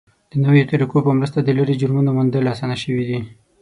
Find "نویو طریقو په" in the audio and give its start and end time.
0.43-1.11